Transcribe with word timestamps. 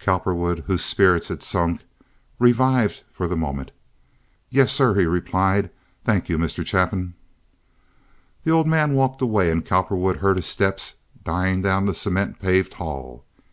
Cowperwood, 0.00 0.64
whose 0.66 0.82
spirits 0.84 1.28
had 1.28 1.44
sunk, 1.44 1.84
revived 2.40 3.04
for 3.12 3.28
the 3.28 3.36
moment. 3.36 3.70
"Yes, 4.48 4.72
sir," 4.72 4.94
he 4.98 5.06
replied; 5.06 5.70
"thank 6.02 6.28
you, 6.28 6.38
Mr. 6.38 6.66
Chapin." 6.66 7.14
The 8.42 8.50
old 8.50 8.66
man 8.66 8.94
walked 8.94 9.22
away, 9.22 9.48
and 9.48 9.64
Cowperwood 9.64 10.16
heard 10.16 10.38
his 10.38 10.46
steps 10.46 10.96
dying 11.22 11.62
down 11.62 11.86
the 11.86 11.94
cement 11.94 12.40
paved 12.40 12.74
hall. 12.74 13.24